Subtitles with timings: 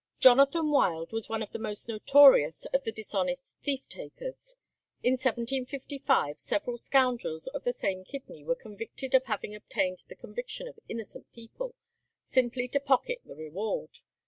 [0.19, 4.55] Jonathan Wild was one of the most notorious of the dishonest thief takers.
[5.03, 10.67] In 1755 several scoundrels of the same kidney were convicted of having obtained the conviction
[10.67, 11.75] of innocent people,
[12.25, 13.99] simply to pocket the reward.